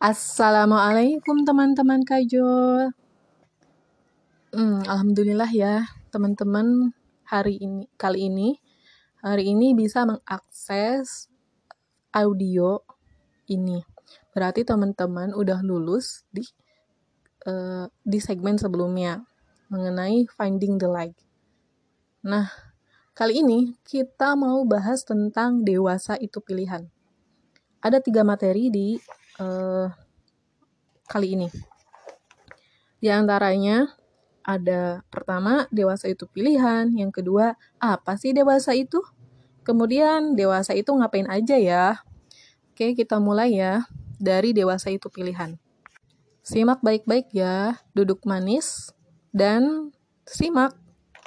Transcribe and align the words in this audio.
Assalamualaikum 0.00 1.44
teman-teman 1.44 2.00
Kajol. 2.08 2.88
Hmm, 4.48 4.80
Alhamdulillah 4.88 5.52
ya 5.52 5.92
teman-teman 6.08 6.96
hari 7.28 7.60
ini 7.60 7.84
kali 8.00 8.32
ini 8.32 8.56
hari 9.20 9.52
ini 9.52 9.76
bisa 9.76 10.08
mengakses 10.08 11.28
audio 12.16 12.80
ini. 13.44 13.84
Berarti 14.32 14.64
teman-teman 14.64 15.36
udah 15.36 15.60
lulus 15.60 16.24
di 16.32 16.48
uh, 17.44 17.84
di 18.00 18.24
segmen 18.24 18.56
sebelumnya 18.56 19.28
mengenai 19.68 20.24
finding 20.32 20.80
the 20.80 20.88
light. 20.88 21.20
Nah, 22.24 22.48
kali 23.12 23.44
ini 23.44 23.76
kita 23.84 24.32
mau 24.32 24.64
bahas 24.64 25.04
tentang 25.04 25.60
dewasa 25.60 26.16
itu 26.16 26.40
pilihan. 26.40 26.88
Ada 27.84 28.00
tiga 28.00 28.24
materi 28.24 28.72
di 28.72 28.96
uh, 29.40 29.88
kali 31.08 31.34
ini. 31.34 31.48
Di 33.00 33.08
antaranya 33.08 33.88
ada 34.44 35.00
pertama, 35.08 35.64
dewasa 35.72 36.06
itu 36.12 36.28
pilihan. 36.28 36.92
Yang 36.92 37.24
kedua, 37.24 37.56
apa 37.80 38.20
sih 38.20 38.36
dewasa 38.36 38.76
itu? 38.76 39.00
Kemudian, 39.64 40.36
dewasa 40.36 40.76
itu 40.76 40.92
ngapain 40.92 41.28
aja 41.28 41.56
ya? 41.56 42.04
Oke, 42.72 42.92
kita 42.96 43.20
mulai 43.20 43.56
ya 43.56 43.84
dari 44.20 44.52
dewasa 44.52 44.92
itu 44.92 45.08
pilihan. 45.08 45.56
Simak 46.40 46.80
baik-baik 46.84 47.32
ya, 47.32 47.80
duduk 47.92 48.24
manis 48.24 48.92
dan 49.32 49.92
simak, 50.24 50.76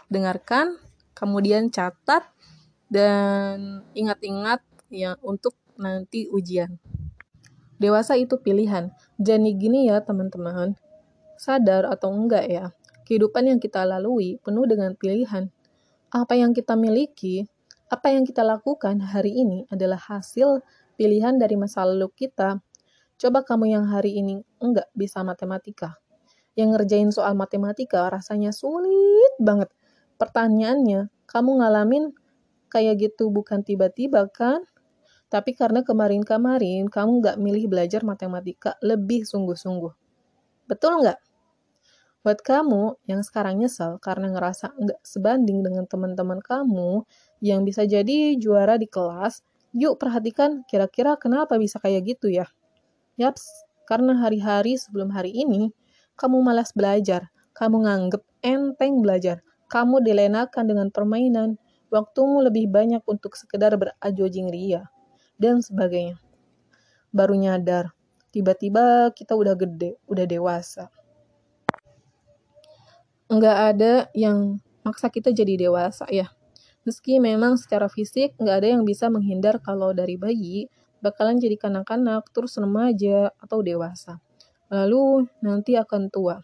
dengarkan, 0.10 0.78
kemudian 1.14 1.70
catat 1.70 2.26
dan 2.90 3.82
ingat-ingat 3.94 4.62
ya 4.90 5.18
untuk 5.22 5.58
nanti 5.78 6.30
ujian. 6.30 6.78
Dewasa 7.82 8.18
itu 8.18 8.38
pilihan. 8.40 8.94
Jadi 9.18 9.52
gini 9.58 9.90
ya 9.90 10.02
teman-teman, 10.04 10.78
sadar 11.38 11.90
atau 11.90 12.14
enggak 12.14 12.46
ya, 12.48 12.66
kehidupan 13.04 13.50
yang 13.50 13.60
kita 13.60 13.84
lalui 13.84 14.40
penuh 14.42 14.66
dengan 14.70 14.94
pilihan. 14.96 15.50
Apa 16.14 16.38
yang 16.38 16.54
kita 16.54 16.78
miliki, 16.78 17.50
apa 17.90 18.14
yang 18.14 18.26
kita 18.26 18.42
lakukan 18.42 19.02
hari 19.02 19.44
ini 19.44 19.66
adalah 19.70 19.98
hasil 19.98 20.62
pilihan 20.98 21.38
dari 21.38 21.58
masa 21.58 21.86
lalu 21.86 22.10
kita. 22.14 22.62
Coba 23.18 23.46
kamu 23.46 23.70
yang 23.70 23.86
hari 23.90 24.18
ini 24.18 24.42
enggak 24.62 24.90
bisa 24.98 25.22
matematika. 25.22 25.98
Yang 26.54 26.70
ngerjain 26.78 27.10
soal 27.10 27.34
matematika 27.34 28.10
rasanya 28.10 28.54
sulit 28.54 29.34
banget. 29.42 29.70
Pertanyaannya, 30.22 31.10
kamu 31.26 31.52
ngalamin 31.62 32.14
kayak 32.70 32.98
gitu 33.02 33.30
bukan 33.34 33.66
tiba-tiba 33.66 34.30
kan? 34.30 34.62
Tapi 35.34 35.58
karena 35.58 35.82
kemarin-kemarin 35.82 36.86
kamu 36.94 37.26
nggak 37.26 37.38
milih 37.42 37.66
belajar 37.66 38.06
matematika 38.06 38.78
lebih 38.86 39.26
sungguh-sungguh. 39.26 39.90
Betul 40.70 41.02
nggak? 41.02 41.18
Buat 42.22 42.40
kamu 42.46 43.02
yang 43.10 43.26
sekarang 43.26 43.58
nyesel 43.58 43.98
karena 43.98 44.30
ngerasa 44.30 44.78
nggak 44.78 45.02
sebanding 45.02 45.66
dengan 45.66 45.90
teman-teman 45.90 46.38
kamu 46.38 47.02
yang 47.42 47.66
bisa 47.66 47.84
jadi 47.90 48.38
juara 48.38 48.78
di 48.78 48.86
kelas, 48.86 49.42
yuk 49.74 49.98
perhatikan 49.98 50.62
kira-kira 50.70 51.18
kenapa 51.18 51.58
bisa 51.58 51.82
kayak 51.82 52.14
gitu 52.14 52.30
ya. 52.30 52.46
Yaps, 53.18 53.66
karena 53.90 54.16
hari-hari 54.22 54.78
sebelum 54.78 55.12
hari 55.12 55.34
ini, 55.34 55.74
kamu 56.16 56.46
malas 56.46 56.72
belajar, 56.72 57.28
kamu 57.58 57.90
nganggep 57.90 58.24
enteng 58.46 59.02
belajar, 59.02 59.42
kamu 59.68 60.00
dilenakan 60.06 60.64
dengan 60.64 60.88
permainan, 60.94 61.58
waktumu 61.92 62.40
lebih 62.40 62.70
banyak 62.70 63.02
untuk 63.04 63.36
sekedar 63.36 63.76
berajojing 63.76 64.48
ria, 64.48 64.88
dan 65.40 65.62
sebagainya. 65.62 66.18
Baru 67.14 67.38
nyadar, 67.38 67.94
tiba-tiba 68.34 69.14
kita 69.14 69.38
udah 69.38 69.54
gede, 69.54 69.98
udah 70.10 70.26
dewasa 70.26 70.90
nggak 73.34 73.58
ada 73.74 73.94
yang 74.14 74.62
maksa 74.86 75.10
kita 75.10 75.34
jadi 75.34 75.68
dewasa 75.68 76.06
ya. 76.14 76.30
Meski 76.86 77.18
memang 77.18 77.58
secara 77.58 77.90
fisik 77.90 78.38
nggak 78.38 78.58
ada 78.62 78.68
yang 78.78 78.84
bisa 78.86 79.10
menghindar 79.10 79.58
kalau 79.64 79.96
dari 79.96 80.20
bayi 80.20 80.70
bakalan 81.04 81.36
jadi 81.36 81.60
kanak-kanak, 81.60 82.24
terus 82.32 82.56
remaja, 82.56 83.36
atau 83.44 83.60
dewasa. 83.60 84.24
Lalu 84.72 85.28
nanti 85.44 85.76
akan 85.76 86.08
tua. 86.08 86.40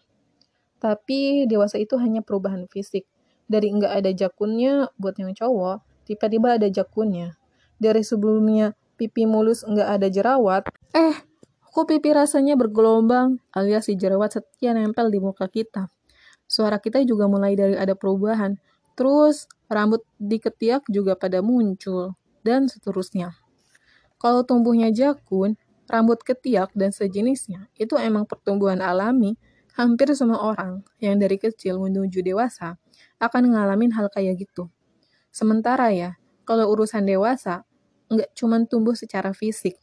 Tapi 0.76 1.48
dewasa 1.48 1.80
itu 1.80 1.96
hanya 1.96 2.20
perubahan 2.20 2.68
fisik. 2.68 3.08
Dari 3.48 3.72
nggak 3.72 4.04
ada 4.04 4.10
jakunnya 4.12 4.92
buat 5.00 5.16
yang 5.16 5.32
cowok, 5.32 5.80
tiba-tiba 6.04 6.60
ada 6.60 6.68
jakunnya. 6.68 7.40
Dari 7.80 8.04
sebelumnya 8.04 8.76
pipi 9.00 9.24
mulus 9.24 9.64
nggak 9.64 9.88
ada 9.96 10.12
jerawat, 10.12 10.68
eh, 10.92 11.16
kok 11.72 11.86
pipi 11.88 12.12
rasanya 12.12 12.60
bergelombang 12.60 13.40
alias 13.56 13.88
si 13.88 13.96
jerawat 13.96 14.36
setia 14.36 14.76
nempel 14.76 15.08
di 15.08 15.16
muka 15.24 15.48
kita 15.48 15.88
suara 16.50 16.82
kita 16.82 16.98
juga 17.06 17.30
mulai 17.30 17.54
dari 17.54 17.78
ada 17.78 17.94
perubahan. 17.94 18.58
Terus 18.98 19.46
rambut 19.70 20.02
di 20.18 20.42
ketiak 20.42 20.82
juga 20.90 21.14
pada 21.14 21.38
muncul, 21.40 22.18
dan 22.42 22.66
seterusnya. 22.66 23.38
Kalau 24.18 24.42
tumbuhnya 24.44 24.90
jakun, 24.90 25.56
rambut 25.86 26.20
ketiak 26.26 26.74
dan 26.74 26.90
sejenisnya 26.90 27.70
itu 27.78 27.96
emang 27.96 28.26
pertumbuhan 28.26 28.82
alami, 28.82 29.38
hampir 29.78 30.12
semua 30.12 30.42
orang 30.42 30.82
yang 30.98 31.16
dari 31.16 31.38
kecil 31.38 31.80
menuju 31.80 32.20
dewasa 32.20 32.76
akan 33.22 33.54
ngalamin 33.56 33.94
hal 33.96 34.10
kayak 34.12 34.44
gitu. 34.44 34.68
Sementara 35.30 35.94
ya, 35.94 36.18
kalau 36.44 36.68
urusan 36.74 37.06
dewasa, 37.06 37.64
nggak 38.10 38.34
cuma 38.34 38.60
tumbuh 38.66 38.98
secara 38.98 39.30
fisik. 39.32 39.78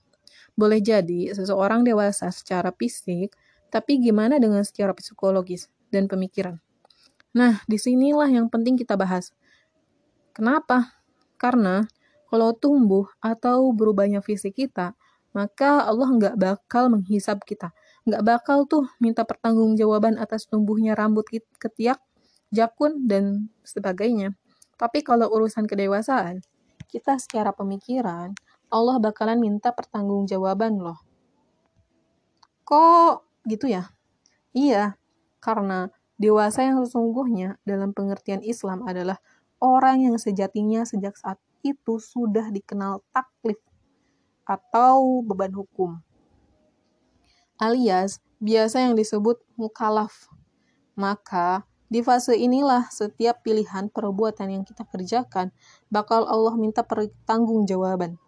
Boleh 0.54 0.84
jadi 0.84 1.32
seseorang 1.32 1.88
dewasa 1.88 2.30
secara 2.30 2.76
fisik, 2.76 3.34
tapi 3.72 3.98
gimana 4.04 4.38
dengan 4.38 4.62
secara 4.62 4.92
psikologis? 4.92 5.72
dan 5.90 6.08
pemikiran. 6.08 6.60
Nah, 7.36 7.62
di 7.70 7.78
sinilah 7.78 8.28
yang 8.32 8.48
penting 8.50 8.76
kita 8.80 8.98
bahas. 8.98 9.32
Kenapa? 10.34 10.98
Karena 11.38 11.86
kalau 12.28 12.54
tumbuh 12.54 13.08
atau 13.22 13.72
berubahnya 13.74 14.22
fisik 14.22 14.58
kita, 14.58 14.98
maka 15.34 15.86
Allah 15.86 16.10
nggak 16.18 16.36
bakal 16.38 16.90
menghisap 16.90 17.46
kita. 17.46 17.72
Nggak 18.10 18.24
bakal 18.26 18.58
tuh 18.66 18.90
minta 18.98 19.22
pertanggungjawaban 19.28 20.18
atas 20.18 20.50
tumbuhnya 20.50 20.98
rambut 20.98 21.28
ketiak, 21.62 22.02
jakun, 22.50 23.06
dan 23.06 23.54
sebagainya. 23.62 24.34
Tapi 24.78 25.02
kalau 25.06 25.30
urusan 25.30 25.66
kedewasaan, 25.70 26.42
kita 26.88 27.20
secara 27.20 27.52
pemikiran, 27.52 28.32
Allah 28.72 28.98
bakalan 29.00 29.40
minta 29.40 29.76
pertanggungjawaban 29.76 30.80
loh. 30.80 31.00
Kok 32.64 33.44
gitu 33.48 33.68
ya? 33.72 33.92
Iya, 34.56 34.96
karena 35.44 35.92
dewasa 36.18 36.66
yang 36.66 36.82
sesungguhnya 36.84 37.60
dalam 37.64 37.92
pengertian 37.94 38.42
Islam 38.42 38.84
adalah 38.88 39.22
orang 39.60 40.08
yang 40.08 40.16
sejatinya 40.18 40.88
sejak 40.88 41.16
saat 41.20 41.38
itu 41.62 42.00
sudah 42.00 42.50
dikenal 42.50 43.04
taklif 43.12 43.60
atau 44.48 45.22
beban 45.22 45.52
hukum. 45.52 46.00
Alias 47.60 48.24
biasa 48.40 48.88
yang 48.88 48.94
disebut 48.96 49.42
mukalaf. 49.60 50.32
Maka 50.98 51.67
di 51.88 52.04
fase 52.04 52.36
inilah 52.36 52.92
setiap 52.92 53.44
pilihan 53.44 53.88
perbuatan 53.88 54.52
yang 54.52 54.64
kita 54.68 54.84
kerjakan 54.88 55.56
bakal 55.88 56.28
Allah 56.28 56.56
minta 56.60 56.84
pertanggungjawaban. 56.84 58.20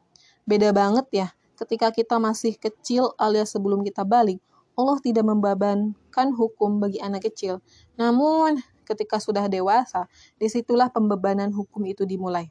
Beda 0.48 0.72
banget 0.72 1.08
ya 1.12 1.28
ketika 1.60 1.92
kita 1.92 2.16
masih 2.16 2.56
kecil 2.56 3.12
alias 3.20 3.52
sebelum 3.52 3.84
kita 3.84 4.08
balik, 4.08 4.40
Allah 4.80 4.96
tidak 5.04 5.28
membebankan 5.28 6.28
hukum 6.32 6.80
bagi 6.80 7.04
anak 7.04 7.28
kecil. 7.28 7.60
Namun, 8.00 8.64
ketika 8.88 9.20
sudah 9.20 9.52
dewasa, 9.52 10.08
di 10.40 10.48
situlah 10.48 10.88
pembebanan 10.88 11.52
hukum 11.52 11.84
itu 11.84 12.08
dimulai. 12.08 12.48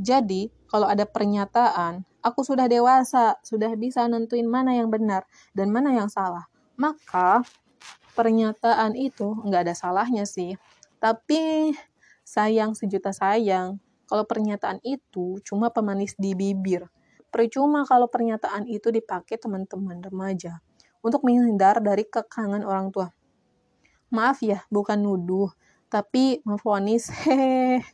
Jadi, 0.00 0.48
kalau 0.72 0.88
ada 0.88 1.04
pernyataan, 1.04 2.08
aku 2.24 2.40
sudah 2.40 2.64
dewasa, 2.64 3.36
sudah 3.44 3.76
bisa 3.76 4.08
nentuin 4.08 4.48
mana 4.48 4.72
yang 4.72 4.88
benar 4.88 5.28
dan 5.52 5.68
mana 5.68 5.92
yang 5.92 6.08
salah, 6.08 6.48
maka 6.80 7.44
pernyataan 8.14 8.94
itu 8.98 9.38
nggak 9.46 9.70
ada 9.70 9.74
salahnya 9.74 10.28
sih. 10.28 10.58
Tapi, 11.00 11.72
sayang 12.26 12.76
sejuta 12.76 13.10
sayang, 13.10 13.80
kalau 14.04 14.26
pernyataan 14.26 14.82
itu 14.84 15.40
cuma 15.46 15.72
pemanis 15.72 16.18
di 16.18 16.36
bibir. 16.36 16.90
Percuma 17.30 17.86
kalau 17.86 18.10
pernyataan 18.10 18.66
itu 18.66 18.90
dipakai 18.90 19.38
teman-teman 19.38 20.02
remaja 20.02 20.58
untuk 21.00 21.24
menghindar 21.24 21.80
dari 21.80 22.04
kekangan 22.04 22.66
orang 22.66 22.90
tua. 22.90 23.08
Maaf 24.10 24.42
ya, 24.42 24.66
bukan 24.68 24.98
nuduh, 25.00 25.48
tapi 25.86 26.42
memfonis. 26.42 27.08
Hehehe. 27.24 27.86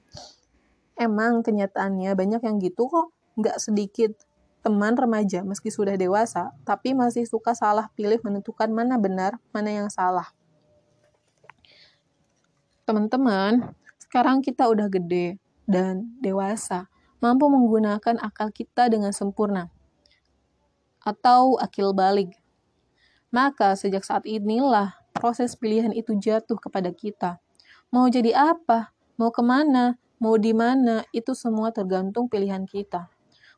Emang 0.96 1.44
kenyataannya 1.44 2.16
banyak 2.16 2.40
yang 2.40 2.56
gitu 2.56 2.88
kok, 2.88 3.12
nggak 3.36 3.60
sedikit 3.60 4.16
teman 4.66 4.98
remaja 4.98 5.46
meski 5.46 5.70
sudah 5.70 5.94
dewasa, 5.94 6.50
tapi 6.66 6.90
masih 6.90 7.22
suka 7.22 7.54
salah 7.54 7.86
pilih 7.94 8.18
menentukan 8.26 8.66
mana 8.66 8.98
benar, 8.98 9.38
mana 9.54 9.70
yang 9.70 9.86
salah. 9.86 10.34
Teman-teman, 12.82 13.70
sekarang 14.02 14.42
kita 14.42 14.66
udah 14.66 14.90
gede 14.90 15.38
dan 15.70 16.10
dewasa, 16.18 16.90
mampu 17.22 17.46
menggunakan 17.46 18.18
akal 18.18 18.50
kita 18.50 18.90
dengan 18.90 19.14
sempurna. 19.14 19.70
Atau 21.06 21.62
akil 21.62 21.94
balik 21.94 22.34
Maka 23.30 23.78
sejak 23.78 24.02
saat 24.02 24.26
inilah 24.26 24.98
proses 25.14 25.54
pilihan 25.54 25.94
itu 25.94 26.18
jatuh 26.18 26.58
kepada 26.58 26.90
kita. 26.90 27.38
Mau 27.94 28.10
jadi 28.10 28.34
apa? 28.34 28.90
Mau 29.14 29.30
ke 29.30 29.46
mana? 29.46 29.94
Mau 30.18 30.34
di 30.34 30.50
mana? 30.50 31.06
Itu 31.14 31.38
semua 31.38 31.70
tergantung 31.70 32.26
pilihan 32.26 32.66
kita. 32.66 33.14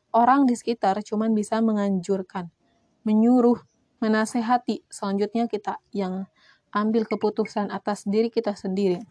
Orang 0.09 0.49
di 0.49 0.57
sekitar 0.57 1.01
cuma 1.05 1.29
bisa 1.29 1.61
menganjurkan, 1.61 2.49
menyuruh, 3.05 3.61
menasehati. 4.01 4.81
Selanjutnya 4.89 5.45
kita 5.45 5.77
yang 5.93 6.25
ambil 6.73 7.05
keputusan 7.05 7.69
atas 7.69 8.05
diri 8.09 8.33
kita 8.33 8.57
sendiri. 8.57 9.05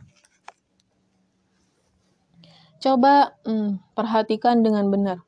Coba 2.78 3.34
hmm, 3.42 3.94
perhatikan 3.94 4.62
dengan 4.62 4.86
benar. 4.90 5.18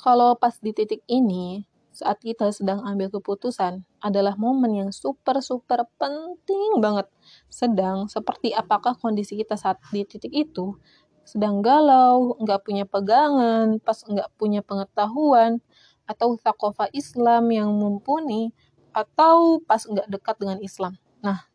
Kalau 0.00 0.34
pas 0.34 0.56
di 0.58 0.72
titik 0.72 1.04
ini, 1.04 1.68
saat 1.92 2.24
kita 2.24 2.48
sedang 2.48 2.80
ambil 2.88 3.12
keputusan, 3.12 3.84
adalah 4.00 4.34
momen 4.40 4.72
yang 4.72 4.90
super-super 4.90 5.84
penting 6.00 6.80
banget. 6.80 7.06
Sedang 7.52 8.08
seperti 8.08 8.56
apakah 8.56 8.96
kondisi 8.96 9.36
kita 9.36 9.60
saat 9.60 9.76
di 9.92 10.02
titik 10.08 10.32
itu, 10.32 10.80
sedang 11.22 11.62
galau, 11.62 12.34
nggak 12.42 12.60
punya 12.66 12.84
pegangan, 12.84 13.78
pas 13.78 13.98
nggak 14.02 14.28
punya 14.36 14.60
pengetahuan, 14.60 15.62
atau 16.04 16.34
takofa 16.36 16.90
Islam 16.90 17.48
yang 17.50 17.70
mumpuni, 17.72 18.50
atau 18.92 19.62
pas 19.64 19.80
nggak 19.80 20.10
dekat 20.10 20.36
dengan 20.42 20.58
Islam. 20.60 20.98
Nah, 21.22 21.46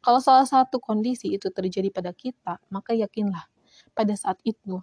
kalau 0.00 0.18
salah 0.18 0.48
satu 0.48 0.80
kondisi 0.80 1.36
itu 1.36 1.52
terjadi 1.52 1.92
pada 1.92 2.10
kita, 2.16 2.58
maka 2.72 2.96
yakinlah 2.96 3.46
pada 3.92 4.16
saat 4.16 4.40
itu 4.42 4.80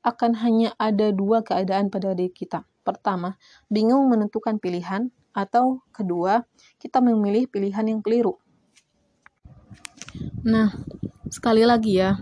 akan 0.00 0.32
hanya 0.40 0.72
ada 0.80 1.12
dua 1.12 1.44
keadaan 1.44 1.92
pada 1.92 2.16
diri 2.16 2.32
kita. 2.32 2.64
Pertama, 2.80 3.36
bingung 3.68 4.08
menentukan 4.08 4.56
pilihan, 4.56 5.12
atau 5.30 5.84
kedua, 5.94 6.42
kita 6.82 6.98
memilih 6.98 7.46
pilihan 7.46 7.86
yang 7.86 8.00
keliru. 8.02 8.40
Nah, 10.42 10.74
sekali 11.30 11.62
lagi 11.62 12.02
ya, 12.02 12.18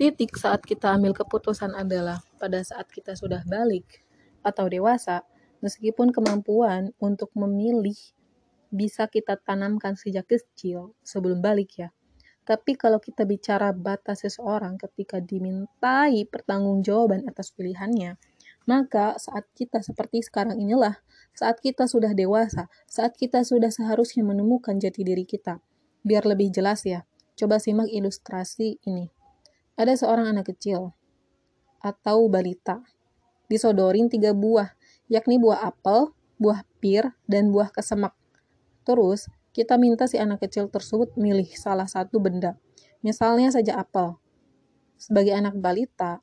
titik 0.00 0.32
saat 0.32 0.64
kita 0.64 0.96
ambil 0.96 1.12
keputusan 1.12 1.76
adalah 1.76 2.24
pada 2.40 2.64
saat 2.64 2.88
kita 2.88 3.12
sudah 3.12 3.44
balik 3.44 4.00
atau 4.40 4.64
dewasa, 4.64 5.28
meskipun 5.60 6.08
kemampuan 6.08 6.96
untuk 6.96 7.28
memilih 7.36 7.92
bisa 8.72 9.04
kita 9.12 9.36
tanamkan 9.36 10.00
sejak 10.00 10.24
kecil 10.24 10.96
sebelum 11.04 11.44
balik 11.44 11.76
ya. 11.76 11.92
Tapi 12.48 12.80
kalau 12.80 12.96
kita 12.96 13.28
bicara 13.28 13.76
batas 13.76 14.24
seseorang 14.24 14.80
ketika 14.80 15.20
dimintai 15.20 16.24
pertanggungjawaban 16.24 17.28
atas 17.28 17.52
pilihannya, 17.52 18.16
maka 18.64 19.20
saat 19.20 19.52
kita 19.52 19.84
seperti 19.84 20.24
sekarang 20.24 20.56
inilah, 20.56 21.04
saat 21.36 21.60
kita 21.60 21.84
sudah 21.84 22.16
dewasa, 22.16 22.72
saat 22.88 23.20
kita 23.20 23.44
sudah 23.44 23.68
seharusnya 23.68 24.24
menemukan 24.24 24.80
jati 24.80 25.04
diri 25.04 25.28
kita. 25.28 25.60
Biar 26.00 26.24
lebih 26.24 26.48
jelas 26.48 26.88
ya, 26.88 27.04
coba 27.36 27.60
simak 27.60 27.92
ilustrasi 27.92 28.80
ini. 28.88 29.19
Ada 29.80 29.96
seorang 29.96 30.36
anak 30.36 30.52
kecil 30.52 30.92
atau 31.80 32.28
balita 32.28 32.84
disodorin 33.48 34.12
tiga 34.12 34.36
buah, 34.36 34.76
yakni 35.08 35.40
buah 35.40 35.72
apel, 35.72 36.12
buah 36.36 36.68
pir, 36.84 37.16
dan 37.24 37.48
buah 37.48 37.72
kesemak. 37.72 38.12
Terus, 38.84 39.32
kita 39.56 39.80
minta 39.80 40.04
si 40.04 40.20
anak 40.20 40.44
kecil 40.44 40.68
tersebut 40.68 41.16
milih 41.16 41.48
salah 41.56 41.88
satu 41.88 42.20
benda. 42.20 42.60
Misalnya 43.00 43.48
saja 43.48 43.80
apel. 43.80 44.20
Sebagai 45.00 45.32
anak 45.32 45.56
balita, 45.56 46.20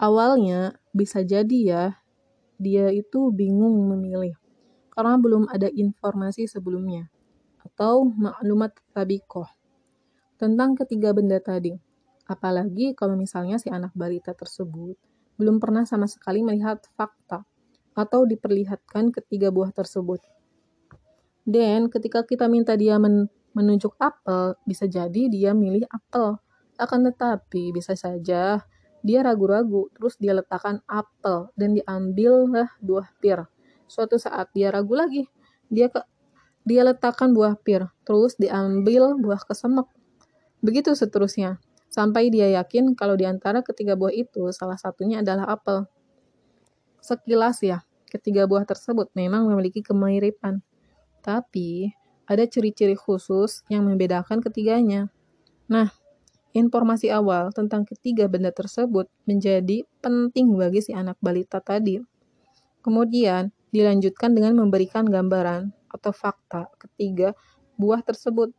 awalnya 0.00 0.80
bisa 0.96 1.20
jadi 1.20 1.58
ya, 1.60 1.84
dia 2.56 2.88
itu 2.88 3.28
bingung 3.36 3.84
memilih. 3.92 4.32
Karena 4.96 5.20
belum 5.20 5.52
ada 5.52 5.68
informasi 5.68 6.48
sebelumnya. 6.48 7.12
Atau 7.60 8.08
maklumat 8.08 8.80
tabikoh. 8.96 9.55
Tentang 10.36 10.76
ketiga 10.76 11.16
benda 11.16 11.40
tadi. 11.40 11.72
Apalagi 12.28 12.92
kalau 12.92 13.16
misalnya 13.16 13.56
si 13.56 13.72
anak 13.72 13.96
balita 13.96 14.36
tersebut 14.36 14.98
belum 15.36 15.60
pernah 15.60 15.84
sama 15.84 16.08
sekali 16.08 16.40
melihat 16.40 16.80
fakta 16.96 17.44
atau 17.96 18.28
diperlihatkan 18.28 19.12
ketiga 19.12 19.48
buah 19.48 19.72
tersebut. 19.72 20.20
Dan 21.46 21.88
ketika 21.88 22.26
kita 22.26 22.50
minta 22.50 22.76
dia 22.76 23.00
men 23.00 23.32
menunjuk 23.56 23.96
apel, 23.96 24.52
bisa 24.68 24.84
jadi 24.84 25.32
dia 25.32 25.56
milih 25.56 25.88
apel. 25.88 26.36
Akan 26.76 27.08
tetapi 27.08 27.72
bisa 27.72 27.96
saja 27.96 28.60
dia 29.00 29.20
ragu-ragu, 29.24 29.88
terus 29.96 30.20
dia 30.20 30.36
letakkan 30.36 30.84
apel 30.84 31.48
dan 31.56 31.72
diambillah 31.72 32.68
buah 32.84 33.08
pir. 33.22 33.48
Suatu 33.88 34.20
saat 34.20 34.52
dia 34.52 34.68
ragu 34.68 34.92
lagi, 34.92 35.24
dia 35.72 35.88
ke 35.88 36.04
dia 36.66 36.82
letakkan 36.84 37.32
buah 37.32 37.56
pir, 37.56 37.88
terus 38.04 38.36
diambil 38.36 39.16
buah 39.16 39.40
kesemek. 39.40 39.86
Begitu 40.64 40.96
seterusnya, 40.96 41.60
sampai 41.92 42.32
dia 42.32 42.48
yakin 42.60 42.96
kalau 42.96 43.16
di 43.16 43.28
antara 43.28 43.60
ketiga 43.60 43.96
buah 43.96 44.12
itu 44.12 44.48
salah 44.52 44.76
satunya 44.80 45.20
adalah 45.20 45.48
apel. 45.48 45.84
Sekilas 47.00 47.60
ya, 47.62 47.84
ketiga 48.08 48.48
buah 48.48 48.64
tersebut 48.64 49.12
memang 49.12 49.46
memiliki 49.46 49.84
kemiripan. 49.84 50.64
Tapi, 51.22 51.92
ada 52.26 52.42
ciri-ciri 52.46 52.98
khusus 52.98 53.62
yang 53.70 53.86
membedakan 53.86 54.42
ketiganya. 54.42 55.06
Nah, 55.70 55.94
informasi 56.54 57.12
awal 57.12 57.54
tentang 57.54 57.86
ketiga 57.86 58.26
benda 58.26 58.50
tersebut 58.50 59.06
menjadi 59.28 59.86
penting 60.02 60.54
bagi 60.58 60.82
si 60.82 60.90
anak 60.96 61.18
balita 61.22 61.62
tadi. 61.62 62.02
Kemudian, 62.82 63.50
dilanjutkan 63.70 64.32
dengan 64.32 64.56
memberikan 64.58 65.06
gambaran 65.06 65.70
atau 65.92 66.10
fakta 66.10 66.70
ketiga 66.80 67.36
buah 67.76 68.00
tersebut. 68.02 68.54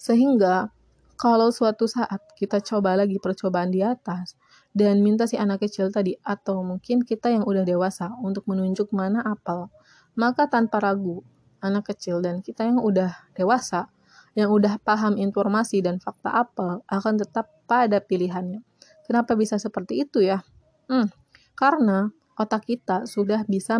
Sehingga, 0.00 0.72
kalau 1.20 1.52
suatu 1.52 1.84
saat 1.84 2.32
kita 2.32 2.64
coba 2.64 2.96
lagi 2.96 3.20
percobaan 3.20 3.68
di 3.68 3.84
atas, 3.84 4.40
dan 4.72 5.04
minta 5.04 5.28
si 5.28 5.36
anak 5.36 5.68
kecil 5.68 5.92
tadi, 5.92 6.16
atau 6.24 6.64
mungkin 6.64 7.04
kita 7.04 7.28
yang 7.28 7.44
udah 7.44 7.68
dewasa 7.68 8.16
untuk 8.24 8.48
menunjuk 8.48 8.88
mana 8.96 9.20
apel, 9.20 9.68
maka 10.16 10.48
tanpa 10.48 10.80
ragu, 10.80 11.20
anak 11.60 11.92
kecil 11.92 12.24
dan 12.24 12.40
kita 12.40 12.64
yang 12.64 12.80
udah 12.80 13.12
dewasa, 13.36 13.92
yang 14.32 14.48
udah 14.48 14.80
paham 14.80 15.20
informasi 15.20 15.84
dan 15.84 16.00
fakta 16.00 16.32
apel 16.32 16.80
akan 16.88 17.20
tetap 17.20 17.52
pada 17.68 18.00
pilihannya. 18.00 18.64
Kenapa 19.04 19.36
bisa 19.36 19.60
seperti 19.60 20.08
itu 20.08 20.24
ya? 20.24 20.40
Hmm, 20.88 21.12
karena 21.52 22.08
otak 22.40 22.64
kita 22.64 23.04
sudah 23.04 23.44
bisa 23.44 23.76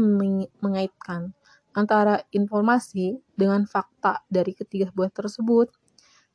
mengaitkan 0.60 1.32
antara 1.72 2.20
informasi 2.34 3.16
dengan 3.32 3.64
fakta 3.64 4.26
dari 4.28 4.52
ketiga 4.52 4.92
buah 4.92 5.08
tersebut. 5.08 5.70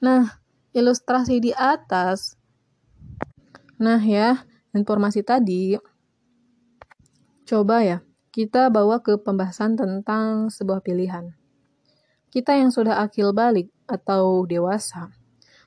Nah, 0.04 0.44
ilustrasi 0.76 1.40
di 1.40 1.52
atas. 1.56 2.36
Nah 3.80 4.00
ya, 4.00 4.44
informasi 4.76 5.24
tadi 5.24 5.80
coba 7.46 7.86
ya 7.86 7.98
kita 8.36 8.68
bawa 8.68 9.00
ke 9.00 9.16
pembahasan 9.16 9.80
tentang 9.80 10.52
sebuah 10.52 10.84
pilihan. 10.84 11.32
Kita 12.28 12.52
yang 12.52 12.68
sudah 12.68 13.00
akil 13.00 13.32
balik 13.32 13.72
atau 13.88 14.44
dewasa, 14.44 15.16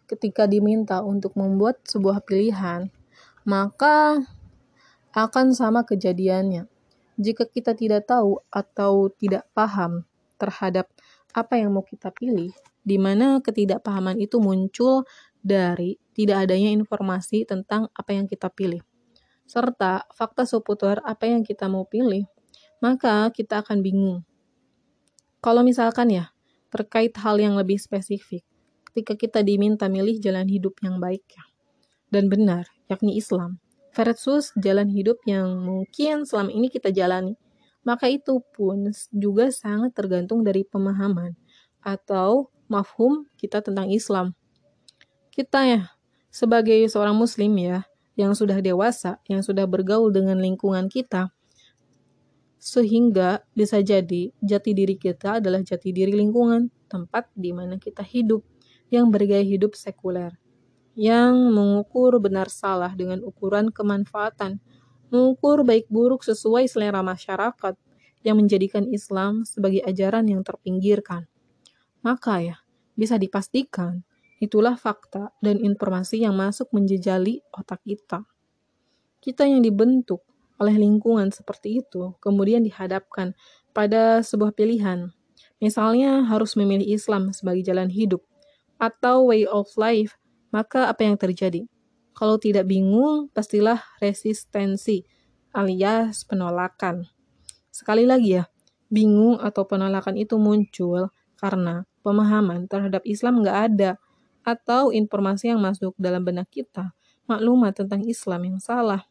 ketika 0.04 0.44
diminta 0.44 1.00
untuk 1.00 1.32
membuat 1.32 1.80
sebuah 1.88 2.20
pilihan, 2.20 2.92
maka 3.49 4.20
akan 5.16 5.56
sama 5.56 5.88
kejadiannya. 5.88 6.68
Jika 7.16 7.49
kita 7.49 7.73
tidak 7.73 8.04
tahu 8.04 8.44
atau 8.52 9.08
tidak 9.16 9.49
paham 9.56 10.04
terhadap 10.37 10.92
apa 11.35 11.61
yang 11.61 11.75
mau 11.76 11.85
kita 11.85 12.12
pilih, 12.12 12.52
di 12.80 12.97
mana 12.97 13.40
ketidakpahaman 13.44 14.16
itu 14.20 14.40
muncul 14.40 15.04
dari 15.40 16.00
tidak 16.16 16.49
adanya 16.49 16.73
informasi 16.73 17.44
tentang 17.44 17.88
apa 17.92 18.11
yang 18.16 18.26
kita 18.28 18.49
pilih, 18.49 18.80
serta 19.44 20.08
fakta 20.12 20.49
seputar 20.49 21.04
apa 21.04 21.28
yang 21.28 21.44
kita 21.44 21.68
mau 21.68 21.85
pilih 21.85 22.26
maka 22.78 23.30
kita 23.35 23.62
akan 23.62 23.82
bingung. 23.82 24.23
Kalau 25.42 25.62
misalkan 25.62 26.11
ya, 26.11 26.35
terkait 26.70 27.14
hal 27.18 27.38
yang 27.38 27.54
lebih 27.54 27.78
spesifik, 27.78 28.42
ketika 28.90 29.14
kita 29.14 29.40
diminta 29.42 29.87
milih 29.87 30.18
jalan 30.18 30.47
hidup 30.47 30.78
yang 30.82 30.99
baik 30.99 31.23
ya, 31.30 31.44
dan 32.11 32.26
benar, 32.26 32.66
yakni 32.90 33.18
Islam, 33.18 33.62
versus 33.94 34.50
jalan 34.58 34.90
hidup 34.90 35.18
yang 35.26 35.62
mungkin 35.62 36.26
selama 36.26 36.50
ini 36.50 36.70
kita 36.70 36.90
jalani, 36.90 37.38
maka 37.88 38.12
itu 38.12 38.45
pun 38.52 38.92
juga 39.09 39.49
sangat 39.49 39.97
tergantung 39.97 40.45
dari 40.45 40.61
pemahaman 40.68 41.33
atau 41.80 42.52
mafhum 42.68 43.25
kita 43.40 43.64
tentang 43.64 43.88
Islam. 43.88 44.37
Kita 45.33 45.64
ya, 45.64 45.88
sebagai 46.28 46.85
seorang 46.85 47.16
muslim 47.16 47.57
ya, 47.57 47.88
yang 48.12 48.37
sudah 48.37 48.61
dewasa, 48.61 49.16
yang 49.25 49.40
sudah 49.40 49.64
bergaul 49.64 50.12
dengan 50.12 50.37
lingkungan 50.37 50.92
kita, 50.92 51.33
sehingga 52.61 53.40
bisa 53.57 53.80
jadi 53.80 54.35
jati 54.45 54.71
diri 54.76 55.00
kita 55.00 55.40
adalah 55.40 55.64
jati 55.64 55.88
diri 55.88 56.12
lingkungan, 56.12 56.68
tempat 56.92 57.33
di 57.33 57.57
mana 57.57 57.80
kita 57.80 58.04
hidup, 58.04 58.45
yang 58.92 59.09
bergaya 59.09 59.47
hidup 59.47 59.73
sekuler, 59.78 60.37
yang 60.99 61.54
mengukur 61.54 62.18
benar 62.21 62.52
salah 62.52 62.92
dengan 62.92 63.25
ukuran 63.25 63.73
kemanfaatan, 63.73 64.61
mengukur 65.08 65.64
baik 65.64 65.88
buruk 65.88 66.24
sesuai 66.24 66.68
selera 66.68 67.00
masyarakat, 67.04 67.74
yang 68.26 68.36
menjadikan 68.38 68.86
Islam 68.90 69.46
sebagai 69.46 69.82
ajaran 69.86 70.26
yang 70.26 70.42
terpinggirkan. 70.42 71.30
Maka 72.02 72.42
ya, 72.42 72.56
bisa 72.98 73.14
dipastikan 73.18 74.02
itulah 74.38 74.78
fakta 74.78 75.34
dan 75.42 75.58
informasi 75.58 76.22
yang 76.22 76.34
masuk 76.34 76.70
menjejali 76.70 77.42
otak 77.50 77.82
kita. 77.82 78.22
Kita 79.18 79.46
yang 79.46 79.66
dibentuk 79.66 80.22
oleh 80.58 80.74
lingkungan 80.78 81.30
seperti 81.30 81.82
itu 81.82 82.14
kemudian 82.22 82.62
dihadapkan 82.62 83.34
pada 83.74 84.22
sebuah 84.22 84.54
pilihan. 84.54 85.10
Misalnya 85.58 86.22
harus 86.26 86.54
memilih 86.54 86.86
Islam 86.86 87.34
sebagai 87.34 87.66
jalan 87.66 87.90
hidup 87.90 88.22
atau 88.78 89.26
way 89.26 89.42
of 89.42 89.66
life, 89.74 90.14
maka 90.54 90.86
apa 90.86 91.02
yang 91.02 91.18
terjadi? 91.18 91.66
Kalau 92.18 92.34
tidak 92.42 92.66
bingung, 92.66 93.30
pastilah 93.30 93.78
resistensi 94.02 95.06
alias 95.54 96.26
penolakan. 96.26 97.06
Sekali 97.70 98.10
lagi 98.10 98.42
ya, 98.42 98.50
bingung 98.90 99.38
atau 99.38 99.70
penolakan 99.70 100.18
itu 100.18 100.34
muncul 100.34 101.14
karena 101.38 101.87
pemahaman 102.02 102.66
terhadap 102.66 103.06
Islam 103.06 103.46
nggak 103.46 103.58
ada 103.70 103.90
atau 104.42 104.90
informasi 104.90 105.54
yang 105.54 105.62
masuk 105.62 105.94
dalam 105.94 106.26
benak 106.26 106.50
kita, 106.50 106.90
maklumat 107.30 107.78
tentang 107.78 108.02
Islam 108.02 108.50
yang 108.50 108.58
salah. 108.58 109.06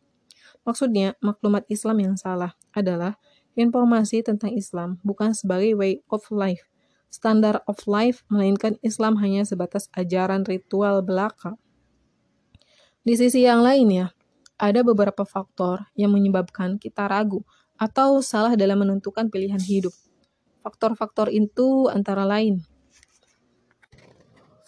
Maksudnya, 0.67 1.15
maklumat 1.23 1.63
Islam 1.71 2.03
yang 2.03 2.15
salah 2.19 2.59
adalah 2.75 3.15
informasi 3.55 4.19
tentang 4.19 4.51
Islam 4.51 4.99
bukan 5.07 5.31
sebagai 5.31 5.79
way 5.79 6.03
of 6.11 6.27
life, 6.27 6.67
standar 7.07 7.63
of 7.71 7.79
life, 7.87 8.27
melainkan 8.27 8.75
Islam 8.83 9.15
hanya 9.23 9.47
sebatas 9.47 9.87
ajaran 9.95 10.43
ritual 10.43 10.99
belaka. 10.99 11.55
Di 13.07 13.15
sisi 13.15 13.47
yang 13.47 13.63
lain 13.63 13.87
ya, 13.87 14.11
ada 14.59 14.83
beberapa 14.83 15.23
faktor 15.23 15.87
yang 15.95 16.11
menyebabkan 16.11 16.75
kita 16.75 17.07
ragu 17.07 17.47
atau 17.79 18.19
salah 18.19 18.59
dalam 18.59 18.83
menentukan 18.83 19.31
pilihan 19.31 19.63
hidup. 19.63 19.95
Faktor-faktor 20.59 21.31
itu 21.31 21.87
antara 21.87 22.27
lain 22.27 22.67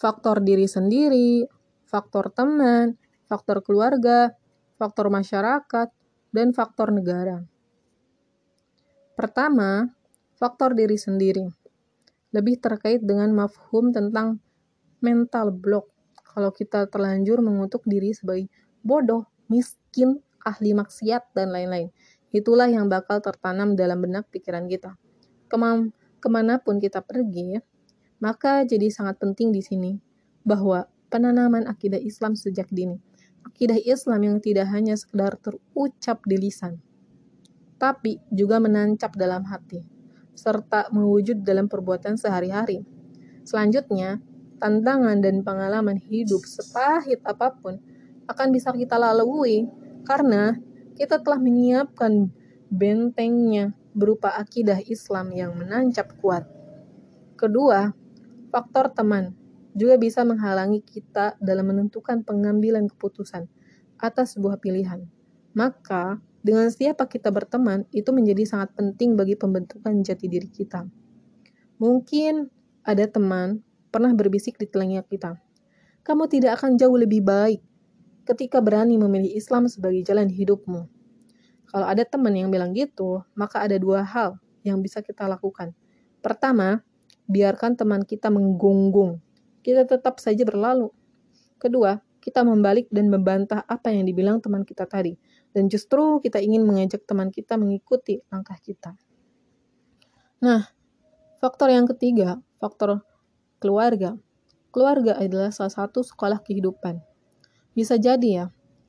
faktor 0.00 0.40
diri 0.40 0.64
sendiri, 0.64 1.44
faktor 1.84 2.32
teman, 2.32 2.96
faktor 3.28 3.60
keluarga, 3.60 4.32
faktor 4.80 5.12
masyarakat, 5.12 5.92
dan 6.32 6.56
faktor 6.56 6.88
negara. 6.88 7.44
Pertama, 9.12 9.92
faktor 10.40 10.72
diri 10.72 10.96
sendiri. 10.96 11.44
Lebih 12.32 12.64
terkait 12.64 13.04
dengan 13.04 13.28
mafhum 13.36 13.92
tentang 13.92 14.40
mental 15.04 15.52
block. 15.52 15.92
Kalau 16.30 16.54
kita 16.54 16.86
terlanjur 16.86 17.42
mengutuk 17.42 17.82
diri 17.90 18.14
sebagai 18.14 18.46
bodoh, 18.86 19.26
miskin, 19.50 20.22
ahli 20.46 20.72
maksiat, 20.78 21.34
dan 21.34 21.50
lain-lain. 21.50 21.90
Itulah 22.30 22.70
yang 22.70 22.86
bakal 22.86 23.18
tertanam 23.18 23.74
dalam 23.74 23.98
benak 23.98 24.30
pikiran 24.30 24.70
kita. 24.70 24.94
Kemam 25.50 25.90
ke 26.22 26.28
mana 26.30 26.62
pun 26.62 26.78
kita 26.78 27.02
pergi, 27.02 27.58
maka 28.22 28.62
jadi 28.62 28.86
sangat 28.92 29.18
penting 29.18 29.50
di 29.50 29.58
sini 29.64 29.98
bahwa 30.46 30.86
penanaman 31.10 31.66
akidah 31.66 31.98
Islam 31.98 32.38
sejak 32.38 32.70
dini. 32.70 33.02
Akidah 33.42 33.80
Islam 33.82 34.20
yang 34.22 34.36
tidak 34.38 34.70
hanya 34.70 34.94
sekedar 34.94 35.34
terucap 35.40 36.22
di 36.28 36.36
lisan, 36.38 36.78
tapi 37.80 38.20
juga 38.28 38.60
menancap 38.60 39.16
dalam 39.16 39.48
hati, 39.48 39.80
serta 40.36 40.92
mewujud 40.92 41.40
dalam 41.40 41.66
perbuatan 41.66 42.20
sehari-hari. 42.20 42.84
Selanjutnya, 43.48 44.20
tantangan 44.60 45.18
dan 45.24 45.40
pengalaman 45.40 45.96
hidup 45.96 46.44
sepahit 46.44 47.24
apa 47.24 47.56
pun 47.56 47.80
akan 48.28 48.48
bisa 48.52 48.70
kita 48.70 49.00
lalui 49.00 49.66
karena 50.04 50.60
kita 50.94 51.18
telah 51.18 51.40
menyiapkan 51.40 52.28
bentengnya 52.70 53.72
berupa 53.96 54.36
akidah 54.36 54.78
Islam 54.86 55.34
yang 55.34 55.56
menancap 55.58 56.14
kuat. 56.22 56.46
Kedua, 57.34 57.90
Faktor 58.50 58.90
teman 58.90 59.30
juga 59.78 59.94
bisa 59.94 60.26
menghalangi 60.26 60.82
kita 60.82 61.38
dalam 61.38 61.70
menentukan 61.70 62.26
pengambilan 62.26 62.90
keputusan 62.90 63.46
atas 64.02 64.34
sebuah 64.34 64.58
pilihan. 64.58 65.06
Maka, 65.54 66.18
dengan 66.42 66.66
siapa 66.66 67.06
kita 67.06 67.30
berteman 67.30 67.86
itu 67.94 68.10
menjadi 68.10 68.42
sangat 68.42 68.74
penting 68.74 69.14
bagi 69.14 69.38
pembentukan 69.38 70.02
jati 70.02 70.26
diri 70.26 70.50
kita. 70.50 70.82
Mungkin 71.78 72.50
ada 72.82 73.06
teman 73.06 73.62
pernah 73.90 74.14
berbisik 74.14 74.56
di 74.56 74.70
telinga 74.70 75.02
kita, 75.04 75.36
"Kamu 76.06 76.30
tidak 76.30 76.62
akan 76.62 76.78
jauh 76.78 76.96
lebih 76.96 77.20
baik 77.26 77.60
ketika 78.24 78.62
berani 78.62 78.96
memilih 78.96 79.30
Islam 79.34 79.66
sebagai 79.66 80.00
jalan 80.06 80.30
hidupmu." 80.30 80.86
Kalau 81.70 81.86
ada 81.86 82.02
teman 82.02 82.34
yang 82.34 82.50
bilang 82.50 82.74
gitu, 82.74 83.22
maka 83.38 83.62
ada 83.62 83.78
dua 83.78 84.02
hal 84.02 84.38
yang 84.66 84.82
bisa 84.82 85.02
kita 85.06 85.30
lakukan. 85.30 85.70
Pertama, 86.18 86.82
biarkan 87.30 87.78
teman 87.78 88.02
kita 88.02 88.26
menggonggong. 88.26 89.22
Kita 89.62 89.86
tetap 89.86 90.18
saja 90.18 90.42
berlalu. 90.42 90.90
Kedua, 91.62 92.02
kita 92.18 92.42
membalik 92.42 92.90
dan 92.90 93.06
membantah 93.06 93.62
apa 93.64 93.94
yang 93.94 94.04
dibilang 94.04 94.42
teman 94.42 94.66
kita 94.66 94.84
tadi. 94.84 95.14
Dan 95.54 95.70
justru 95.70 96.18
kita 96.18 96.42
ingin 96.42 96.66
mengajak 96.66 97.06
teman 97.06 97.30
kita 97.30 97.54
mengikuti 97.54 98.18
langkah 98.34 98.58
kita. 98.58 98.98
Nah, 100.42 100.66
faktor 101.38 101.70
yang 101.70 101.86
ketiga, 101.86 102.42
faktor 102.58 103.06
keluarga. 103.60 104.16
Keluarga 104.72 105.20
adalah 105.20 105.52
salah 105.52 105.70
satu 105.70 106.00
sekolah 106.00 106.40
kehidupan. 106.40 106.98
Bisa 107.76 108.00
jadi 108.00 108.28
ya, 108.28 108.46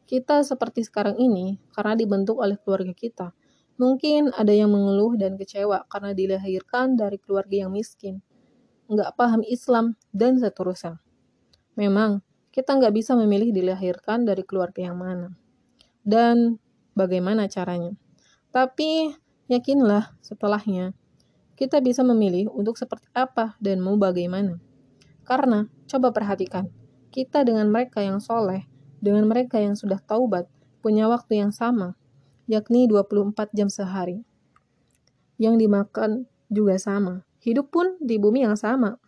kita 0.07 0.41
seperti 0.47 0.87
sekarang 0.87 1.19
ini 1.19 1.59
karena 1.75 1.93
dibentuk 1.99 2.39
oleh 2.39 2.55
keluarga 2.55 2.95
kita. 2.95 3.35
Mungkin 3.75 4.31
ada 4.33 4.55
yang 4.55 4.71
mengeluh 4.71 5.19
dan 5.19 5.35
kecewa 5.35 5.83
karena 5.91 6.15
dilahirkan 6.15 6.95
dari 6.95 7.19
keluarga 7.19 7.67
yang 7.67 7.73
miskin 7.75 8.23
nggak 8.91 9.15
paham 9.15 9.41
Islam, 9.47 9.95
dan 10.11 10.35
seterusnya. 10.35 10.99
Memang, 11.79 12.19
kita 12.51 12.75
nggak 12.75 12.91
bisa 12.91 13.15
memilih 13.15 13.55
dilahirkan 13.55 14.27
dari 14.27 14.43
keluarga 14.43 14.91
yang 14.91 14.99
mana. 14.99 15.31
Dan 16.03 16.59
bagaimana 16.91 17.47
caranya. 17.47 17.95
Tapi, 18.51 19.15
yakinlah 19.47 20.11
setelahnya, 20.19 20.91
kita 21.61 21.77
bisa 21.77 22.01
memilih 22.01 22.49
untuk 22.49 22.73
seperti 22.73 23.05
apa 23.13 23.53
dan 23.61 23.77
mau 23.85 23.93
bagaimana. 24.01 24.57
Karena, 25.21 25.69
coba 25.85 26.09
perhatikan, 26.09 26.65
kita 27.13 27.45
dengan 27.45 27.69
mereka 27.69 28.01
yang 28.01 28.17
soleh, 28.17 28.65
dengan 28.97 29.29
mereka 29.29 29.61
yang 29.61 29.77
sudah 29.77 30.01
taubat, 30.01 30.49
punya 30.81 31.05
waktu 31.05 31.37
yang 31.37 31.53
sama, 31.53 31.93
yakni 32.49 32.89
24 32.89 33.53
jam 33.53 33.69
sehari. 33.69 34.25
Yang 35.37 35.69
dimakan 35.69 36.25
juga 36.49 36.81
sama, 36.81 37.21
Hidup 37.41 37.73
pun 37.73 37.97
di 37.97 38.21
bumi 38.21 38.45
yang 38.45 38.53
sama. 38.53 39.01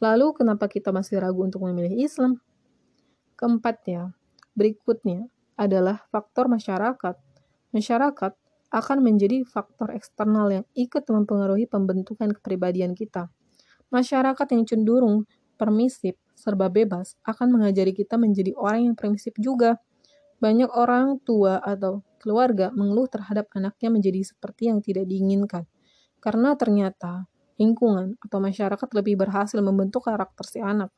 Lalu 0.00 0.40
kenapa 0.40 0.72
kita 0.72 0.88
masih 0.88 1.20
ragu 1.20 1.44
untuk 1.44 1.68
memilih 1.68 1.92
Islam? 1.92 2.40
Keempatnya, 3.36 4.16
berikutnya 4.56 5.28
adalah 5.52 6.08
faktor 6.08 6.48
masyarakat. 6.48 7.12
Masyarakat 7.76 8.32
akan 8.70 8.98
menjadi 9.02 9.46
faktor 9.46 9.94
eksternal 9.94 10.50
yang 10.50 10.64
ikut 10.74 11.06
mempengaruhi 11.06 11.70
pembentukan 11.70 12.34
kepribadian 12.34 12.92
kita. 12.98 13.30
Masyarakat 13.94 14.46
yang 14.50 14.64
cenderung 14.66 15.24
permisif, 15.56 16.18
serba 16.36 16.68
bebas, 16.68 17.16
akan 17.24 17.56
mengajari 17.58 17.96
kita 17.96 18.20
menjadi 18.20 18.52
orang 18.58 18.92
yang 18.92 18.94
permisif 18.98 19.32
juga. 19.38 19.80
Banyak 20.36 20.68
orang 20.68 21.22
tua 21.24 21.62
atau 21.64 22.04
keluarga 22.20 22.68
mengeluh 22.74 23.08
terhadap 23.08 23.48
anaknya 23.56 23.88
menjadi 23.88 24.20
seperti 24.26 24.68
yang 24.68 24.84
tidak 24.84 25.08
diinginkan. 25.08 25.64
Karena 26.20 26.52
ternyata 26.58 27.24
lingkungan 27.56 28.20
atau 28.20 28.38
masyarakat 28.42 28.88
lebih 28.92 29.16
berhasil 29.16 29.56
membentuk 29.64 30.04
karakter 30.04 30.44
si 30.44 30.60
anak. 30.60 30.92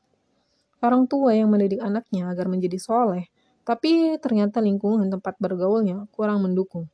Orang 0.83 1.07
tua 1.07 1.35
yang 1.35 1.51
mendidik 1.51 1.79
anaknya 1.79 2.31
agar 2.31 2.51
menjadi 2.51 2.79
soleh, 2.79 3.31
tapi 3.63 4.15
ternyata 4.19 4.63
lingkungan 4.63 5.07
tempat 5.11 5.35
bergaulnya 5.39 6.07
kurang 6.11 6.43
mendukung. 6.43 6.87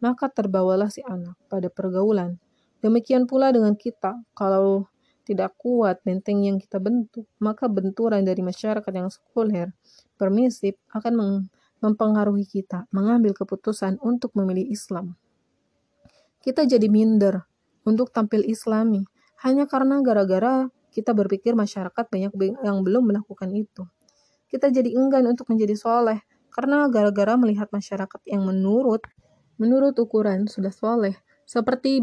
Maka 0.00 0.32
terbawalah 0.32 0.88
si 0.88 1.04
anak 1.04 1.36
pada 1.52 1.68
pergaulan. 1.68 2.40
Demikian 2.80 3.28
pula 3.28 3.52
dengan 3.52 3.76
kita, 3.76 4.16
kalau 4.32 4.88
tidak 5.28 5.54
kuat 5.60 6.00
benteng 6.02 6.42
yang 6.42 6.56
kita 6.56 6.80
bentuk, 6.80 7.28
maka 7.38 7.68
benturan 7.68 8.24
dari 8.24 8.40
masyarakat 8.40 8.90
yang 8.90 9.12
sekuler, 9.12 9.70
permisif, 10.16 10.74
akan 10.90 11.44
mempengaruhi 11.78 12.48
kita 12.48 12.88
mengambil 12.90 13.36
keputusan 13.36 14.00
untuk 14.00 14.32
memilih 14.32 14.66
Islam. 14.66 15.14
Kita 16.40 16.64
jadi 16.64 16.88
minder, 16.88 17.44
untuk 17.84 18.12
tampil 18.12 18.44
islami, 18.48 19.04
hanya 19.44 19.68
karena 19.68 20.00
gara-gara 20.00 20.68
kita 20.90 21.14
berpikir 21.14 21.52
masyarakat 21.54 22.08
banyak 22.10 22.32
yang 22.64 22.80
belum 22.82 23.12
melakukan 23.12 23.52
itu. 23.52 23.84
Kita 24.50 24.72
jadi 24.72 24.90
enggan 24.96 25.30
untuk 25.30 25.46
menjadi 25.52 25.78
soleh, 25.78 26.24
karena 26.50 26.90
gara-gara 26.90 27.38
melihat 27.38 27.70
masyarakat 27.70 28.20
yang 28.26 28.42
menurut 28.42 29.04
menurut 29.60 29.92
ukuran 30.00 30.48
sudah 30.48 30.72
soleh, 30.72 31.20
seperti 31.44 32.00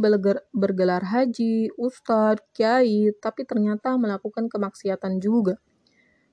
bergelar 0.53 1.01
haji, 1.01 1.73
ustadz, 1.73 2.45
kiai, 2.53 3.09
tapi 3.17 3.49
ternyata 3.49 3.97
melakukan 3.97 4.45
kemaksiatan 4.45 5.17
juga. 5.17 5.57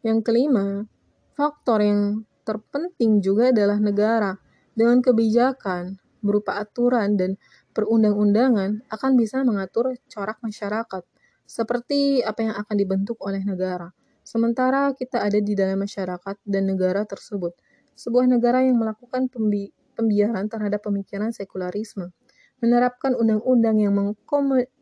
Yang 0.05 0.21
kelima, 0.21 0.85
faktor 1.33 1.81
yang 1.81 2.29
terpenting 2.45 3.25
juga 3.25 3.49
adalah 3.49 3.81
negara 3.81 4.37
dengan 4.77 5.01
kebijakan 5.01 5.97
berupa 6.21 6.61
aturan 6.61 7.17
dan 7.17 7.41
perundang-undangan 7.73 8.85
akan 8.93 9.13
bisa 9.17 9.41
mengatur 9.47 9.97
corak 10.13 10.37
masyarakat, 10.45 11.03
seperti 11.49 12.21
apa 12.21 12.41
yang 12.45 12.55
akan 12.57 12.77
dibentuk 12.77 13.17
oleh 13.25 13.41
negara. 13.41 13.93
Sementara 14.25 14.93
kita 14.97 15.21
ada 15.21 15.37
di 15.41 15.53
dalam 15.57 15.81
masyarakat 15.81 16.37
dan 16.45 16.63
negara 16.69 17.05
tersebut, 17.05 17.53
sebuah 17.95 18.29
negara 18.29 18.65
yang 18.65 18.81
melakukan 18.81 19.29
pembi 19.29 19.73
pembiaran 19.95 20.51
terhadap 20.51 20.83
pemikiran 20.85 21.31
sekularisme, 21.31 22.11
menerapkan 22.59 23.15
undang-undang 23.15 23.79
yang 23.79 23.95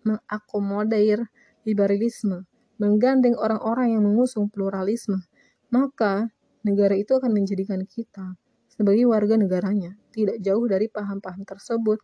mengakomodir 0.02 1.28
liberalisme, 1.62 2.48
menggandeng 2.80 3.38
orang-orang 3.38 3.94
yang 3.94 4.02
mengusung 4.02 4.50
pluralisme, 4.50 5.22
maka 5.70 6.32
negara 6.66 6.98
itu 6.98 7.14
akan 7.14 7.30
menjadikan 7.30 7.86
kita 7.86 8.34
sebagai 8.72 9.04
warga 9.06 9.36
negaranya, 9.36 9.94
tidak 10.16 10.40
jauh 10.40 10.64
dari 10.64 10.88
paham-paham 10.88 11.44
tersebut. 11.44 12.00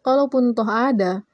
Kalaupun 0.00 0.56
toh 0.56 0.66
ada 0.66 1.28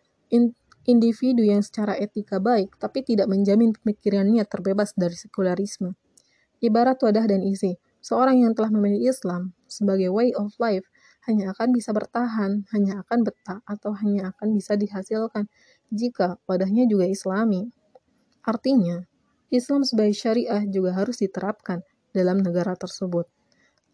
individu 0.85 1.47
yang 1.47 1.63
secara 1.63 1.95
etika 1.95 2.43
baik, 2.43 2.75
tapi 2.77 3.07
tidak 3.07 3.31
menjamin 3.31 3.71
pemikirannya 3.73 4.43
terbebas 4.45 4.93
dari 4.99 5.15
sekularisme. 5.15 5.95
Ibarat 6.59 7.01
wadah 7.07 7.25
dan 7.31 7.45
isi, 7.47 7.79
seorang 8.05 8.45
yang 8.45 8.53
telah 8.53 8.69
memilih 8.69 9.09
Islam 9.09 9.57
sebagai 9.65 10.13
way 10.13 10.37
of 10.37 10.53
life 10.61 10.85
hanya 11.25 11.57
akan 11.57 11.73
bisa 11.73 11.97
bertahan, 11.97 12.69
hanya 12.77 13.01
akan 13.01 13.25
betah, 13.25 13.65
atau 13.65 13.97
hanya 13.97 14.37
akan 14.37 14.53
bisa 14.53 14.77
dihasilkan 14.77 15.49
jika 15.89 16.37
wadahnya 16.45 16.85
juga 16.85 17.09
islami. 17.09 17.73
Artinya, 18.45 19.09
Islam 19.49 19.89
sebagai 19.89 20.13
syariah 20.13 20.69
juga 20.69 20.93
harus 20.93 21.17
diterapkan 21.25 21.81
dalam 22.13 22.45
negara 22.45 22.77
tersebut, 22.77 23.25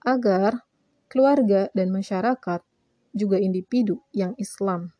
agar 0.02 0.66
keluarga 1.06 1.70
dan 1.70 1.94
masyarakat 1.94 2.66
juga 3.14 3.38
individu 3.38 4.02
yang 4.10 4.34
Islam 4.42 4.90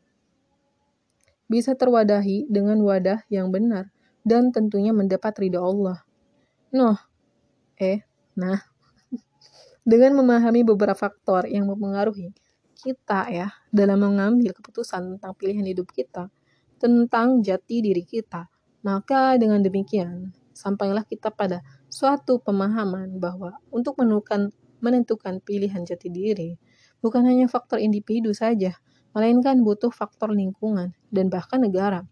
bisa 1.51 1.75
terwadahi 1.75 2.47
dengan 2.47 2.79
wadah 2.87 3.27
yang 3.27 3.51
benar 3.51 3.91
dan 4.23 4.55
tentunya 4.55 4.95
mendapat 4.95 5.35
ridha 5.43 5.59
Allah. 5.59 6.07
Noh, 6.71 6.95
eh, 7.75 8.07
nah, 8.39 8.70
dengan 9.85 10.17
memahami 10.21 10.63
beberapa 10.65 10.97
faktor 10.97 11.49
yang 11.49 11.69
mempengaruhi 11.69 12.33
kita 12.81 13.29
ya 13.29 13.49
dalam 13.69 14.01
mengambil 14.01 14.57
keputusan 14.57 15.17
tentang 15.17 15.33
pilihan 15.37 15.65
hidup 15.69 15.93
kita, 15.93 16.33
tentang 16.81 17.45
jati 17.45 17.85
diri 17.85 18.05
kita, 18.09 18.49
maka 18.81 19.37
dengan 19.37 19.61
demikian 19.61 20.33
sampailah 20.57 21.05
kita 21.05 21.29
pada 21.29 21.61
suatu 21.93 22.41
pemahaman 22.41 23.21
bahwa 23.21 23.61
untuk 23.69 24.01
menentukan 24.01 24.53
menentukan 24.81 25.45
pilihan 25.45 25.85
jati 25.85 26.09
diri 26.09 26.57
bukan 27.05 27.25
hanya 27.29 27.49
faktor 27.49 27.81
individu 27.81 28.33
saja, 28.33 28.77
melainkan 29.13 29.61
butuh 29.61 29.93
faktor 29.93 30.33
lingkungan 30.33 30.97
dan 31.13 31.29
bahkan 31.29 31.61
negara. 31.61 32.09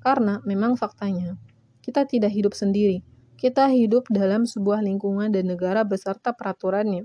Karena 0.00 0.40
memang 0.46 0.78
faktanya, 0.78 1.36
kita 1.82 2.06
tidak 2.06 2.32
hidup 2.32 2.54
sendiri. 2.54 3.02
Kita 3.36 3.68
hidup 3.68 4.08
dalam 4.08 4.48
sebuah 4.48 4.80
lingkungan 4.80 5.28
dan 5.28 5.44
negara 5.44 5.84
beserta 5.84 6.32
peraturannya. 6.32 7.04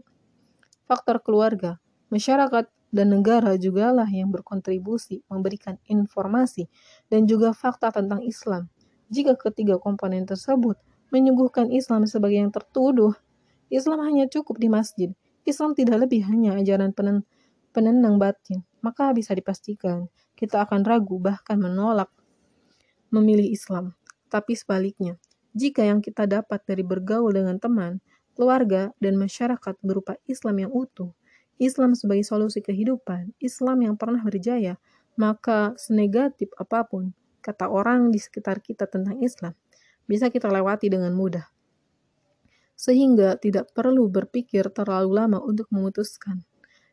Faktor 0.88 1.20
keluarga, 1.20 1.84
masyarakat, 2.08 2.72
dan 2.92 3.08
negara 3.12 3.60
jugalah 3.60 4.08
yang 4.08 4.32
berkontribusi 4.32 5.24
memberikan 5.28 5.76
informasi 5.92 6.72
dan 7.08 7.28
juga 7.28 7.52
fakta 7.52 7.92
tentang 7.92 8.24
Islam. 8.24 8.72
Jika 9.12 9.36
ketiga 9.36 9.76
komponen 9.76 10.24
tersebut 10.24 10.80
menyuguhkan 11.12 11.68
Islam 11.68 12.08
sebagai 12.08 12.40
yang 12.40 12.52
tertuduh, 12.52 13.12
Islam 13.68 14.00
hanya 14.08 14.28
cukup 14.32 14.56
di 14.56 14.72
masjid. 14.72 15.12
Islam 15.44 15.76
tidak 15.76 16.08
lebih 16.08 16.24
hanya 16.28 16.56
ajaran 16.56 16.96
penen 16.96 17.28
penenang 17.76 18.20
batin, 18.20 18.64
maka 18.80 19.12
bisa 19.12 19.36
dipastikan 19.36 20.08
kita 20.40 20.64
akan 20.64 20.88
ragu 20.88 21.20
bahkan 21.20 21.60
menolak 21.60 22.08
memilih 23.12 23.52
Islam. 23.52 23.96
Tapi 24.32 24.56
sebaliknya, 24.56 25.20
jika 25.52 25.84
yang 25.84 26.00
kita 26.00 26.28
dapat 26.28 26.64
dari 26.64 26.84
bergaul 26.84 27.36
dengan 27.36 27.60
teman, 27.60 28.00
keluarga, 28.36 28.96
dan 29.04 29.20
masyarakat 29.20 29.76
berupa 29.84 30.16
Islam 30.28 30.64
yang 30.64 30.72
utuh, 30.72 31.12
Islam 31.62 31.94
sebagai 31.94 32.26
solusi 32.26 32.64
kehidupan, 32.64 33.38
Islam 33.38 33.86
yang 33.86 33.96
pernah 34.00 34.24
berjaya, 34.26 34.82
maka 35.20 35.78
senegatif 35.78 36.50
apa 36.58 36.88
pun 36.88 37.14
kata 37.44 37.70
orang 37.70 38.10
di 38.10 38.18
sekitar 38.18 38.64
kita 38.66 38.88
tentang 38.88 39.20
Islam, 39.20 39.54
bisa 40.10 40.34
kita 40.34 40.50
lewati 40.50 40.90
dengan 40.90 41.14
mudah. 41.14 41.46
Sehingga 42.74 43.38
tidak 43.38 43.78
perlu 43.78 44.10
berpikir 44.10 44.74
terlalu 44.74 45.22
lama 45.22 45.38
untuk 45.38 45.70
memutuskan. 45.70 46.42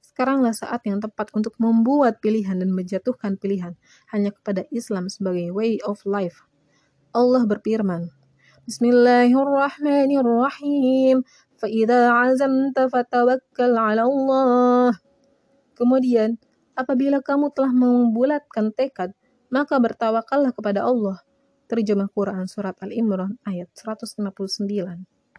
Sekaranglah 0.04 0.52
saat 0.52 0.84
yang 0.84 1.00
tepat 1.00 1.32
untuk 1.32 1.54
membuat 1.56 2.20
pilihan 2.20 2.58
dan 2.58 2.74
menjatuhkan 2.74 3.38
pilihan 3.38 3.78
hanya 4.12 4.34
kepada 4.34 4.66
Islam 4.68 5.08
sebagai 5.08 5.48
way 5.54 5.80
of 5.86 6.02
life. 6.04 6.44
Allah 7.16 7.48
berfirman, 7.48 8.12
Bismillahirrahmanirrahim. 8.67 11.27
فَإِذَا 11.59 12.01
عَزَمْتَ 12.11 12.77
فَتَوَكَّلْ 12.91 13.71
عَلَى 13.75 14.03
اللَّهِ 14.03 14.91
Kemudian, 15.75 16.37
apabila 16.75 17.21
kamu 17.23 17.51
telah 17.55 17.71
membulatkan 17.71 18.75
tekad, 18.75 19.15
maka 19.47 19.79
bertawakallah 19.79 20.51
kepada 20.51 20.83
Allah. 20.83 21.23
Terjemah 21.71 22.11
Quran 22.11 22.47
Surat 22.47 22.75
Al-Imran 22.83 23.39
ayat 23.47 23.71
159 23.71 24.27